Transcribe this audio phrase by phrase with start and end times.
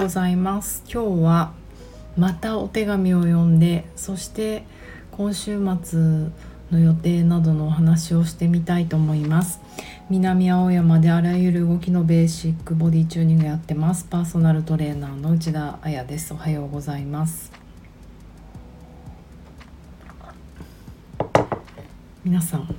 [0.00, 0.82] ございます。
[0.90, 1.52] 今日は
[2.16, 4.64] またお手紙を読んでそして
[5.10, 6.30] 今週末
[6.70, 9.60] の予定などのお話をしてみたいと思います。
[10.08, 14.06] 南青山であらゆる動きのベーシックボディチューニングやってます。
[14.08, 16.32] パーソナルトレーナーの内田彩です。
[16.32, 17.52] おはようございます。
[22.24, 22.74] 皆さん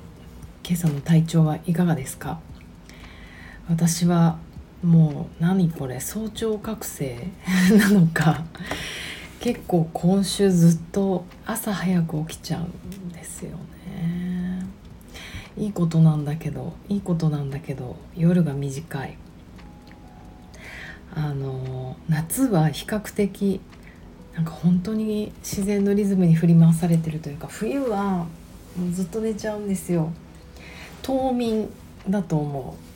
[0.66, 2.40] 今朝の体調はいかがですか？
[3.68, 4.38] 私は
[4.82, 7.28] もう何これ早朝覚醒
[7.78, 8.44] なのか。
[9.40, 13.50] 結構今週ずっと朝早く起きちゃうんですよ
[13.86, 14.64] ね。
[15.56, 19.16] いいことなんだけどいいことなんだけど夜が短い。
[21.14, 23.60] あの夏は比較的
[24.34, 28.26] なんか本当に自然のリズムに振り回されてるというか冬は
[28.76, 30.12] もうずっと寝ちゃうんですよ。
[31.02, 31.68] 冬眠
[32.08, 32.91] だと思う。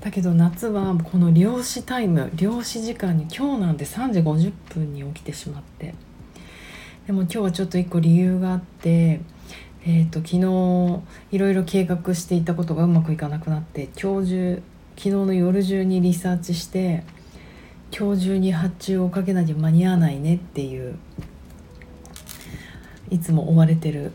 [0.00, 5.94] だけど夏はこの漁師タイム漁師時間に今日なんて3時50分に起きてしまって。
[7.06, 9.20] でも今日はちょっと一個理由があって
[9.90, 11.02] えーと、昨日
[11.34, 14.62] いろいろ計画していたことがうまくいかなくなって今日中
[14.96, 17.04] 昨日の夜中にリサーチして
[17.96, 20.98] 今日中に発注をかけなきゃ間に合わないねっていう
[23.08, 24.12] いつも追われてる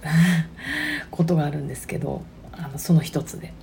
[1.09, 3.53] ことがあるんですけどあのその一つで。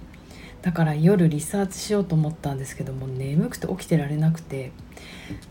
[0.63, 4.73] だから夜リサーチしようと思ったんですけども眠くて起きてられなくて。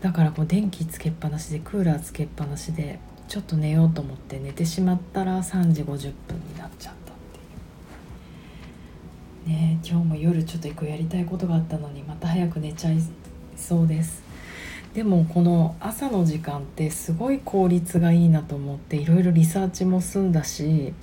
[0.00, 7.16] だからこう電気つけっぱなしでクーラーつけっぱなしでちょっと寝ようと思って寝てしまったら3時50分になっちゃったっ
[9.44, 9.56] ていう。
[9.56, 12.98] ね今日も夜ちょっと一個やりたいことがあったのにまた早く寝ちゃい
[13.56, 14.22] そうです。
[14.94, 20.94] でもこの朝の時間ってすごい効率がいいなと思っていろいろリサーチも済んだし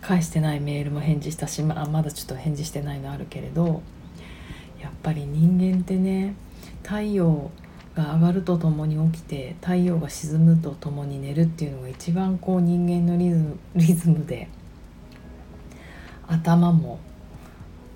[0.00, 3.82] 返してないメールも返事したしまあまだちょっと返事してないのあるけれど
[4.80, 6.34] やっぱり人間ってね
[6.82, 7.52] 太陽
[7.94, 14.48] が上がるとともに起きて太陽が沈むとともに寝るっていうのが一番こう人間のリズムリズムで
[16.26, 16.98] 頭も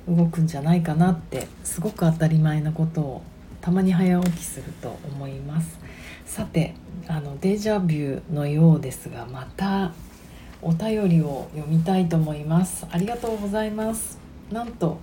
[0.08, 3.22] 動くんじゃないかなってすごく当たり前なことを
[3.62, 5.78] たまに早起きすると思います。
[6.26, 6.74] さて
[7.08, 9.92] あのデジャビューのようですがまた
[10.60, 12.86] お便りを読みたいと思います。
[12.90, 14.18] ありがとうございます。
[14.50, 14.98] なんと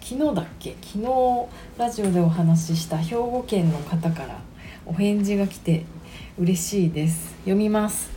[0.00, 0.76] 昨日だっけ？
[0.82, 4.38] 昨日ラジオでお話しした兵庫県の方から
[4.84, 5.84] お返事が来て
[6.38, 7.34] 嬉しいです。
[7.38, 8.10] 読みます。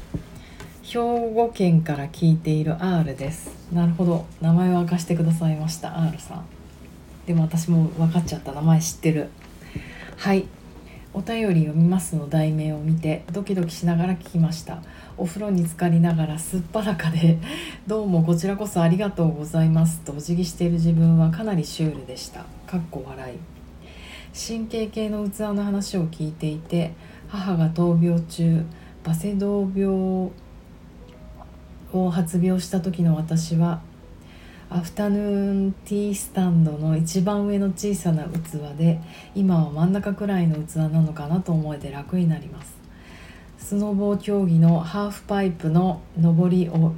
[0.81, 3.51] 兵庫県から聞いている R です。
[3.71, 4.25] なるほど。
[4.41, 5.99] 名前を明かしてくださいました。
[5.99, 6.45] R さん。
[7.25, 8.53] でも私も分かっちゃった。
[8.53, 9.29] 名前知ってる。
[10.17, 10.45] はい。
[11.13, 14.81] お便り読みますの題名を見てドキドキしながら聞きました。
[15.15, 17.37] お風呂に浸かりながらすっぱらかで
[17.85, 19.99] どうもこちらこそありがとうございます。
[19.99, 22.45] とお辞儀している自分はかなりシュールでした。
[22.65, 23.37] かっこ笑い。
[24.33, 26.93] 神経系の器の話を聞いていて
[27.27, 28.65] 母が闘病中
[29.03, 30.31] バセドウ病
[31.93, 33.81] を発病した時の私は
[34.69, 38.99] アフタヌーンティースタンドの一番上の小さな器で
[39.33, 42.75] 今は真ん中くらいの器なのかなと思えて楽になります。
[43.57, 46.93] スノボー競技のハーフパイプの上りお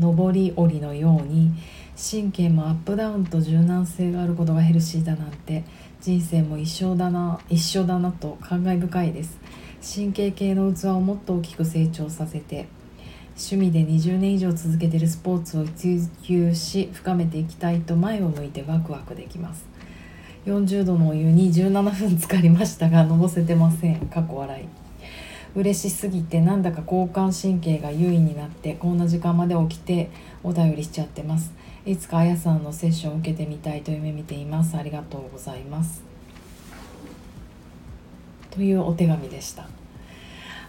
[0.00, 1.52] 上り下りのように
[1.96, 5.64] 神経もアップダウンと柔軟性があることがヘルシーだなんて
[6.00, 9.38] 人生も一緒だな一緒だなと感慨深いです。
[9.82, 12.66] 神経系の器をもっと大きく成長させて
[13.36, 19.66] 趣味で20年以上続けているスポーツを追求し深めていきたいと前を向いてワクワクできます。
[20.46, 24.06] 40度のお湯に17分浸かりましたがのぼせてません。
[24.06, 24.68] 過去笑い。
[25.56, 30.10] 嬉しすぎてなんだか交感神経が優位になってこんな時間まで起きて
[30.42, 31.52] お便りしちゃってます。
[31.84, 34.76] いつかあやさんのセッションを受けてみたいと夢見ています。
[34.76, 36.04] ありがとうございます。
[38.50, 39.66] というお手紙でした。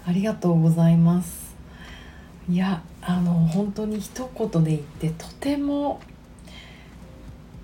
[0.08, 1.45] ありがとうございます。
[2.48, 6.00] いやあの本当に一言で言ってとても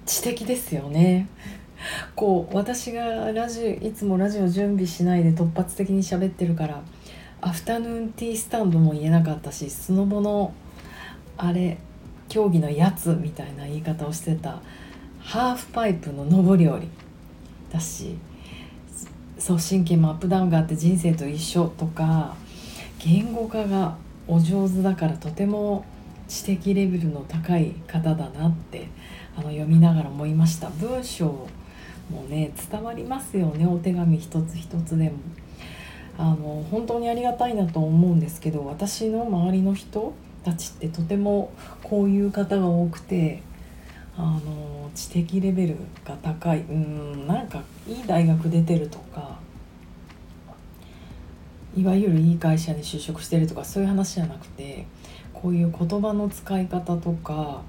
[0.05, 1.27] 知的ですよね。
[2.15, 6.81] こう私がラジいつもラジオ準備しないで突発的に喋ってるから
[7.41, 10.53] アフタヌーンティースタンドも言えなかったしスノボの
[11.37, 11.77] あれ
[12.29, 14.61] 競技のやつみたいな言い方をしてた
[15.19, 16.87] ハーフパイプの上り下り
[17.71, 18.15] だし
[19.39, 22.35] そう神経もアップダウンがあって人生と一緒とか
[23.03, 23.97] 言語化が
[24.31, 25.83] お上手だからとても
[26.29, 28.87] 知的レベルの高い方だなって
[29.35, 30.69] あの読みながら思いました。
[30.69, 31.25] 文章
[32.09, 33.67] もね伝わりますよね。
[33.67, 35.17] お手紙一つ一つでも。
[36.17, 40.13] あの本当にありがたいなと思うんですけど私の周りの人
[40.43, 41.51] たちってとても
[41.83, 43.41] こういう方が多くて
[44.17, 46.59] あの知的レベルが高い。
[46.61, 49.39] うんなんかいい大学出てるとか
[51.75, 54.85] いわゆるいい会社に就職してるとかそういう話じゃなくて
[55.33, 57.61] こういう言葉の使い方とか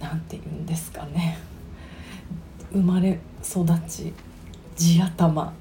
[0.00, 1.38] 何て言うんですかね。
[2.72, 4.12] 生まれ育ち
[4.76, 5.52] 地頭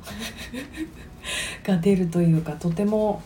[1.63, 3.21] が出るというかとても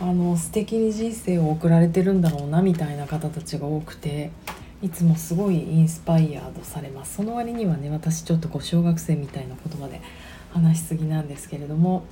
[0.00, 4.30] あの素敵に人生を送られてるんだろうなみたいな方たちが多くて
[4.82, 7.16] いつもすごいインスパイアードされます。
[7.16, 10.00] その割にはね私ちょっとこう小学生みたいな言葉で
[10.52, 12.04] 話しすぎなんですけれども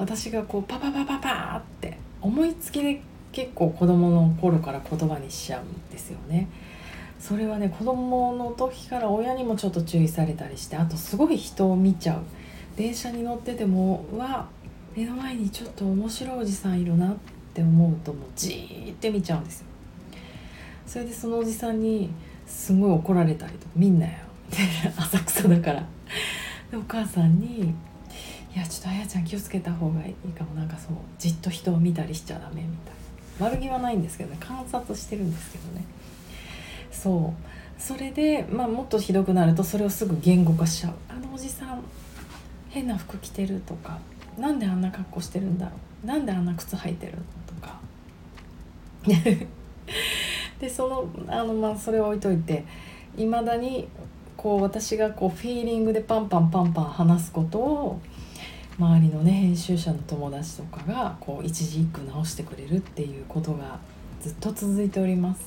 [0.00, 3.02] 私がこうパパパパパーって思いつきで
[3.32, 6.48] 結構子供の頃から言葉にしちゃうんですよね。
[7.18, 12.22] それはね子供の時から親にもちょっと注意されたりしてあとすごい人を見ちゃう。
[12.76, 14.48] 電車に乗っててもわ
[14.96, 17.16] 目の前にちょっと面白いおじさんいるなっ
[17.52, 19.66] て思うともうじーって見ちゃうんですよ。
[20.86, 22.08] それでそのおじさんに
[22.46, 24.12] すごい怒られたりとか「見んなよ」
[24.50, 24.66] みたい
[24.96, 25.86] な浅草だから。
[26.70, 27.74] でお母さんに
[28.54, 30.54] 「いやちょっとあやちゃん気をつけた方がいいかも。
[30.54, 32.94] なんかそうじっと人を見たりしちゃダメ」みたい。
[33.38, 34.36] な悪気はないんですけどね。
[34.40, 35.84] 観察してるんですけどね。
[36.90, 37.80] そう。
[37.80, 41.82] それで、まあ、もっとひどくなるとそれをすぐ言語化しちゃう「あのおじさん
[42.68, 43.98] 変な服着てる」とか
[44.38, 45.72] 「なんであんな格好してるんだろ
[46.04, 46.06] う。
[46.06, 47.14] なんであんな靴履いてる?」
[47.46, 47.80] とか。
[50.60, 52.66] でそのあの、まあ、それを置いといて
[53.16, 53.88] いまだに
[54.36, 58.00] こう私がこうフィーリングでパンパンパンパン話すことを
[58.80, 63.78] 周りのね編集者の友達とかがこう一字一句直してくれるっていうことが
[64.22, 65.42] ずっと続いております。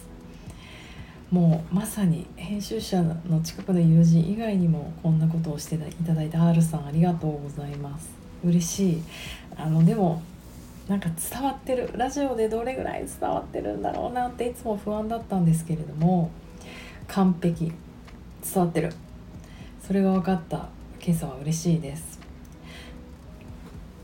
[1.31, 8.11] もうまさに編集者の近くの友人以外にもこんなことをしていただいた R さんありがとうございます。
[8.45, 9.03] 嬉しい。
[9.55, 10.21] あのでも
[10.87, 16.29] なんか伝わってるラジオでどれぐらい伝わってるんだろうなっていつも不安だったんですけれども
[17.07, 17.73] 完璧。
[18.43, 18.93] 伝わってる。
[19.81, 20.69] それが分かった。
[21.03, 22.12] 今朝は嬉しいです。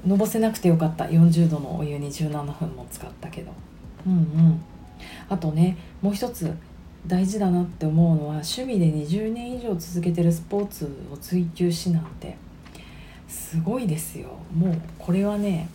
[0.06, 1.06] のぼせなくてよかった。
[1.06, 3.52] 40度のお湯に17分も使ったけど。
[4.06, 4.62] うんうん。
[5.30, 6.54] あとねもう一つ
[7.08, 12.38] 大事だなって思うのは趣味で20年以上続けてるスポーツを追求しなんて
[13.28, 14.30] すごいですよ。
[14.54, 15.70] もうこれはね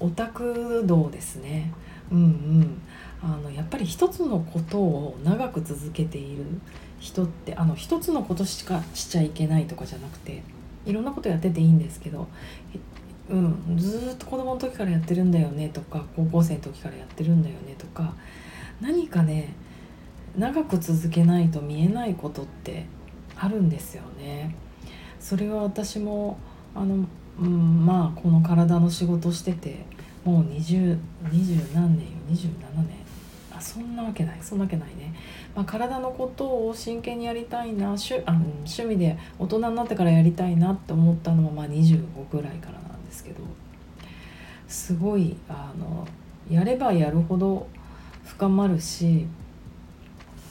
[0.00, 1.72] オタク道ですね。
[2.10, 2.80] うんうん。
[3.22, 6.44] あのやっぱり一つのことを長く続けている
[7.00, 10.42] 人ってあの一つのことしかしちゃいけないとかじゃなくて
[10.84, 12.26] いろんなことやってていいんですけど、
[13.30, 18.14] うん、ずっと子供の時からやってるんだよねとか高校生の時からやってるんだよねとか
[18.80, 19.54] 何かね
[20.36, 22.86] 長く続けないと見えないことって
[23.36, 24.54] あるんですよね。
[25.20, 26.38] それは私も
[26.74, 27.06] あの、
[27.40, 29.86] うん、まあこの体の仕事してて
[30.24, 30.98] もう20
[31.30, 32.48] 20何年よ27
[32.86, 33.04] 年。
[33.56, 35.14] あそんなわけないそんなわけないね、
[35.54, 43.36] まあ、体のことを真剣にやりたいな趣あの趣味で大人になってからやりたいなって思ったのはまあ25ぐらいからなんですけど
[44.66, 46.06] すごいあの
[46.50, 47.68] やればやるほど
[48.24, 49.26] 深まるし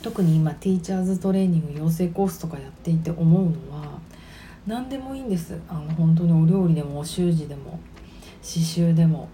[0.01, 3.99] 特に今ティーチャーズトレーニング養成コースとかやっていて思うのは
[4.65, 5.59] 何でもいいんです。
[5.67, 7.79] あの本当にお料理でもお習字でも
[8.41, 9.27] 刺繍でも。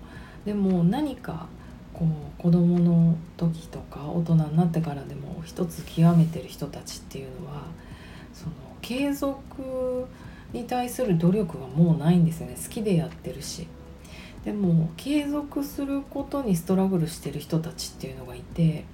[0.46, 1.48] でも何か
[1.94, 7.64] こう子どもの時とか大人になってからでも一つ極めてる人たちっていうのは
[8.34, 10.08] その継続
[10.54, 12.56] に対する努力はもうないんですよね。
[12.62, 13.68] 好きでやってるし。
[14.44, 18.86] でも継続することにストラグルしてる人たちっていうのがいて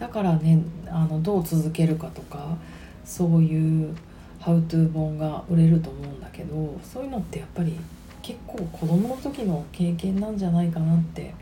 [0.00, 2.56] だからねあのどう続けるかとか
[3.04, 3.94] そういう
[4.40, 7.76] 「ハウトゥー本が売れると思うんだけどそういうのってやっぱり
[8.22, 11.34] 結構子供の時の経験なんじゃないかなって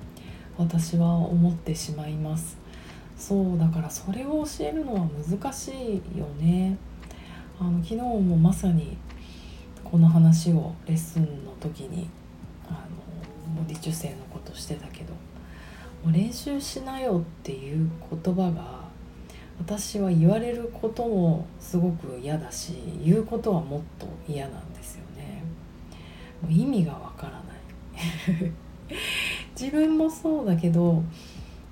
[0.57, 2.59] 私は思ってしまいます。
[3.17, 6.77] そうだからそれを教えるのは難しいよね。
[7.61, 8.97] あの昨日もまさに
[9.91, 12.11] この話をレッスンの時に
[12.69, 15.15] あのボディ中性のことしてたけど
[16.11, 17.91] 練習しなよっていう
[18.23, 18.83] 言葉が
[19.59, 25.43] 私は言われることもすごく嫌だし言うことはもっと嫌なんですよね。
[26.43, 28.53] もう意味がわからない。
[29.59, 31.03] 自分もそうだけど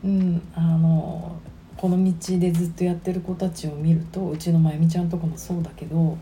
[0.02, 1.37] うんあの
[1.76, 6.16] この道でずっとやってる子たちを見るとうちのまゆみちゃんとかもそうだけど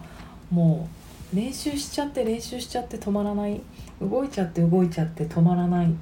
[0.50, 1.03] もう
[1.34, 3.60] 練習しちゃって練習しちゃって止まらない。
[4.00, 5.92] 動いちゃって動いちゃって止まらない。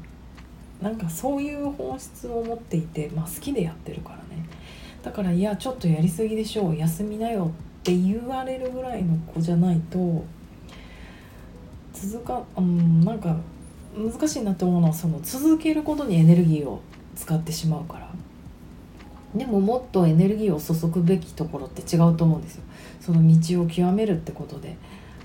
[0.82, 4.44] なんかそういう本質を持っていて、まあ、好きでやってるからね。
[5.02, 10.24] だからいやちょっとやりすぎでしょう休みなよって言われるぐらいの子じゃないと
[11.92, 13.36] 続かうんなんか
[13.96, 16.80] 難しいなって思うのはその続けることにエネルギーを
[17.16, 18.10] 使ってしまうから。
[19.34, 22.62] でももっとエネルギーを注ぐべきところって違うと思うんですよ。
[23.00, 24.76] その道を極めるってことで。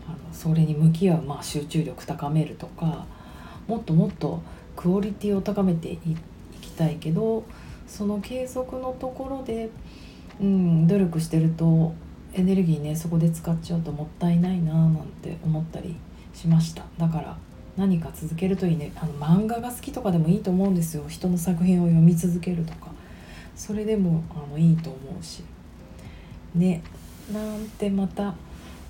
[0.08, 3.06] あのそれに向き合う、まあ、集中力高めるとか
[3.68, 4.42] もっともっと
[4.76, 5.98] クオリティを高めてい
[6.62, 7.44] きたいけど
[7.88, 9.70] その継続のところで、
[10.42, 11.94] うん、努力してると
[12.34, 15.96] エネルギーねそこで使っちゃうともったいないななんて思ったり
[16.34, 16.84] しました。
[16.98, 17.38] だから
[17.76, 18.92] 何か続けるといいね。
[18.96, 21.04] あの漫画が好きとかでもいいと思うんですよ。
[21.08, 22.92] 人の作品を読み続けるとか。
[23.56, 25.44] それでもあのいいと思うし。
[26.54, 26.84] ね。
[27.34, 28.36] なんてまた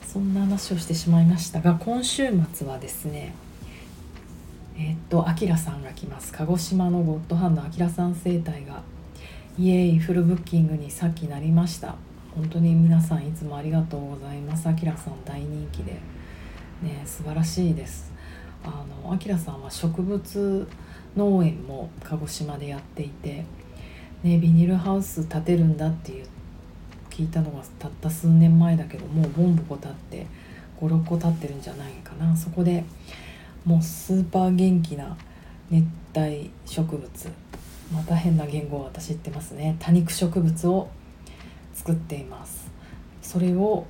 [0.08, 3.36] そんな話をしてしまいましたが今週末はですね
[4.78, 6.32] えー、っとあきらさんが来ます。
[6.32, 8.84] 鹿児島のゴッドハンドあきらさん生態が
[9.60, 11.96] イエーイフルブッキングにさっきなりました。
[12.36, 14.70] 本当に皆さんいつもありがとうございます。
[14.70, 15.94] あきらさん大人気で
[16.82, 18.14] ね素晴らしいです。
[18.64, 20.68] あのあきらさんは植物
[21.18, 23.44] 農園も鹿児島でやっていて、
[24.24, 26.26] ね、ビニールハウス建てるんだっていう
[27.18, 30.28] 聞いたのがたった数年前だけどもうボンボコ立って
[30.80, 32.38] 56個立ってるんじゃないかな。
[32.38, 32.84] そこで
[33.66, 35.18] もうスーパー元気な
[35.72, 35.84] 熱
[36.16, 37.10] 帯植物。
[37.92, 39.76] また変な言語を私言ってますね。
[39.80, 40.90] 多肉植物を
[41.74, 42.70] 作っています。
[43.24, 43.88] それを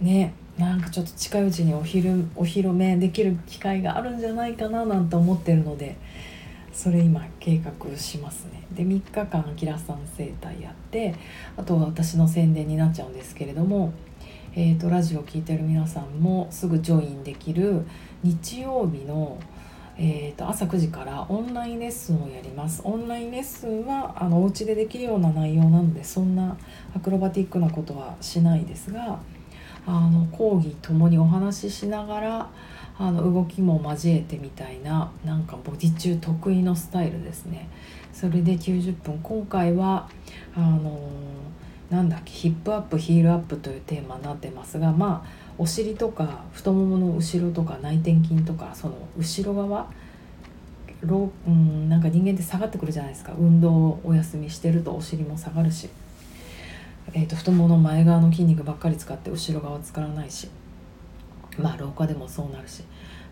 [0.00, 5.96] ねなんかちょっと近いうちにお昼お披露目できる機会があるんじゃないかななんて思ってるので
[6.72, 8.66] それ今計画しますね。
[8.72, 11.14] で3日間あきらさん生態やって
[11.56, 13.92] あとは私の宣伝になっちゃうんですけれども、
[14.54, 17.82] えーと、ラジオを聴いてる皆さんもすぐジョインできる
[18.22, 19.38] 日曜日の、
[19.98, 22.80] えーと、朝9時からオンラインレッスンをやります。
[22.84, 26.56] オンラインレッスンはあのお家でできるような内容なのでそんな
[26.96, 29.20] アクロバティックなことはしないですが
[29.86, 32.50] あの講義ともにお話ししながら
[32.98, 37.68] あの動きも交えてみたいななんかボディ中得意のスタイルですね。
[38.12, 39.18] それで90分。
[39.22, 40.08] 今回は
[40.54, 41.00] あの
[41.90, 49.86] なんだっけヒップアップヒールアップというテーマになってますがまあお尻とか太ももの後ろとか内転筋とかその後ろ側
[51.02, 53.32] ろうんなんか人間って下がってくるじゃないですか。
[53.38, 55.88] 運動をお休みしてるとお尻も下がるし
[57.14, 60.48] えーと、太ももの前側の筋肉ばっかり使って後ろ側使わないし。
[61.58, 62.84] まあ廊下でもそうなるし。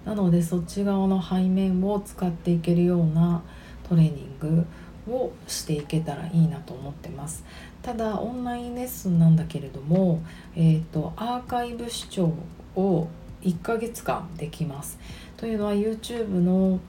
[0.04, 3.42] なのでそっち側の背面を使っていけるような
[3.88, 4.66] トレーニング
[5.12, 7.44] をしていけたらいいなと思ってます。
[7.82, 10.22] ただオンラインレッスンなんだけれども、
[10.56, 12.32] えーと、アーカイブ視聴
[12.76, 13.08] を
[13.42, 14.98] 1ヶ月間できます。
[15.36, 16.80] というのは YouTube の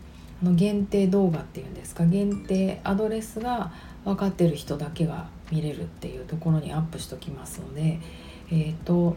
[0.44, 2.06] の限定動画っていうんですか。
[2.06, 3.72] 限定アドレスが
[4.04, 8.00] 分かってる人だけが見れるっていうところにアップしときますので、
[8.50, 9.16] えーと、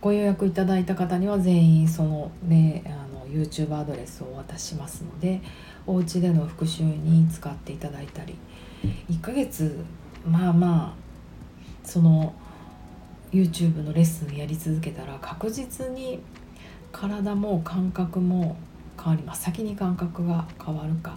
[0.00, 5.40] ご予約いただいた方には全員その,、ね、あの YouTube アドレスをお渡ししますので
[5.86, 8.36] お家での復習に使っていただいたり
[9.10, 9.84] 1ヶ月
[10.26, 12.34] まあまあその
[13.32, 16.20] YouTube のレッスンやり続けたら確実に
[16.92, 18.56] 体も感覚も
[18.96, 19.44] 変わります。
[19.44, 21.16] 先に感覚が変わるか。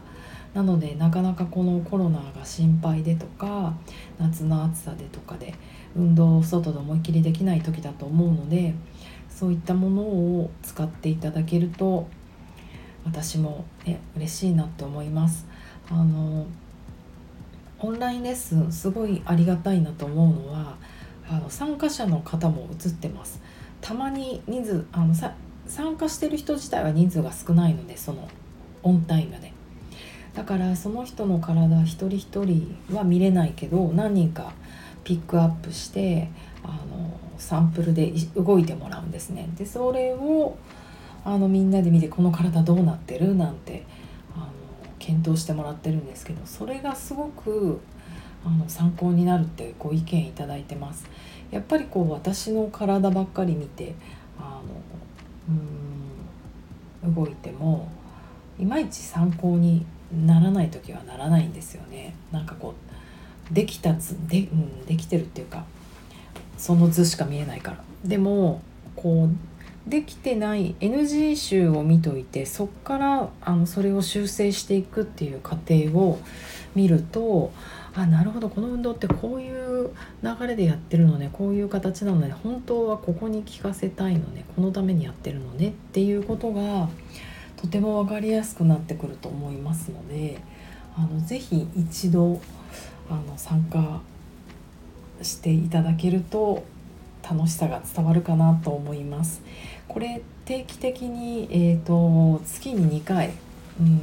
[0.54, 3.74] なのでなかなかこのコロナが心配でとか
[4.20, 5.56] 夏の暑さでとかで
[5.96, 8.74] 運動を外で思いっきりできない時だと思うので
[9.30, 12.08] そういったものを使っていただけると
[13.06, 15.46] 私も、ね、嬉しいなって思います。
[15.90, 16.46] あの
[17.80, 20.78] オンラインレッスンすごいありがたいなと思うのは
[21.30, 23.42] あの参加者の方も映ってます。
[23.82, 25.34] たまに人数あのさ
[25.68, 28.30] 参加してる人自体は人数が少ないのでその
[28.84, 29.52] オンタイムで
[30.34, 34.54] だからその人の体一人一人は見れないけど何人か
[35.04, 36.30] ピックアップして
[36.64, 39.50] あのサンプルで動いてもらうんですね。
[39.58, 40.58] でそれを
[41.26, 43.36] あのみんなで見てこの体どうなってる？
[43.36, 43.86] なんて
[44.36, 44.46] あの
[45.00, 47.80] 検討してもらってるんですけどそれがすごく
[48.46, 51.06] あの参考になるってご意見いただいてます。
[51.52, 53.96] やっぱりこう私の体ばっかり見て
[54.40, 54.62] あ
[55.48, 55.54] の
[57.06, 57.92] うん動いても
[58.60, 59.86] いまいち参考に
[60.26, 62.16] ならない時はならないんですよね。
[62.32, 62.93] なんかこう
[63.52, 65.66] できた図で,、うん、できてるっていうか
[66.58, 67.84] その図しか見えないから。
[68.06, 68.62] でも
[68.96, 76.20] こうできてない NG 集を見といてそっからあのそれを修正していくっていう過程を
[76.74, 77.52] 見ると
[77.94, 79.92] あなるほどこの運動ってこういう
[80.24, 86.90] 流れでやってるのねこういう形なのね本当はここに効かせたいのねこのためにやってるのねっていうことが
[87.58, 90.40] とても分かりやすくなってくると思いますので
[90.98, 92.42] あのぜひ一度
[93.10, 94.02] あの参加
[95.22, 96.64] していただけると
[97.30, 99.42] 楽しさが伝わるかなと思います。
[99.88, 103.32] これ定期的に、えーと、月に2回、
[103.80, 104.02] うん、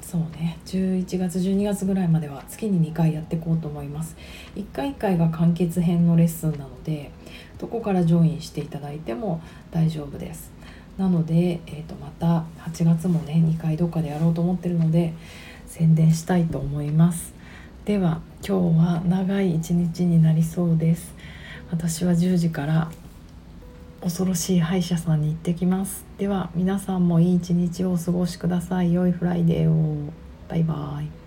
[0.00, 0.58] そうね。
[0.66, 4.16] 11月12月ぐらいまでは月に2回やっていこうと思います。
[4.56, 7.10] 1回1回が完結編のレッスンなので
[7.58, 9.40] どこから join していただいても
[9.70, 10.50] 大丈夫です。
[10.98, 15.14] なので、えー、とまた8月もね2回どっかでやろうと思ってるので
[15.66, 17.34] 宣伝したいと思います。
[17.84, 21.16] では今日は長い一日になりそうです。
[21.72, 22.92] 私は10時から
[24.00, 26.04] 恐ろしい歯医者さんに行ってきます。
[26.16, 28.94] では皆さんもいい一日をお過ごしください。
[28.94, 30.12] 良い Friday を。
[30.48, 31.21] バイバイ。